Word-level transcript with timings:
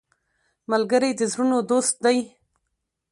ملګری 0.71 1.11
د 1.15 1.21
زړونو 1.31 1.57
دوست 1.71 1.95
دی 2.05 2.17